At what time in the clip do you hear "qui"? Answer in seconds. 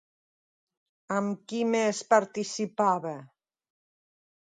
1.53-1.61